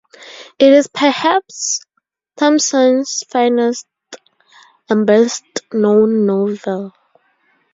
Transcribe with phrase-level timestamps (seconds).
[0.57, 1.85] It is perhaps
[2.35, 3.85] Thompson's finest
[4.89, 6.93] and best-known novel.